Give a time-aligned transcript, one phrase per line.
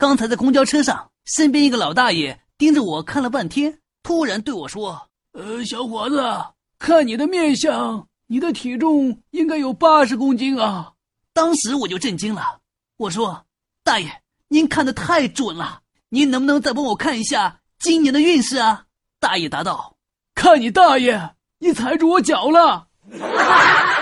[0.00, 6.24] 刚才在公交车上身边一个老大爷盯着我看了半天突然对我说呃小伙子
[6.78, 10.94] 看你的面相你的体重应该有八十公斤啊。
[11.34, 12.60] 当时我就震惊了
[12.96, 13.44] 我说
[13.84, 18.86] 大爷您看的太准了您能不能再帮我看一下今年的运势啊？
[19.20, 19.96] 大爷答道。
[20.34, 22.88] 看你大爷你踩住我脚了。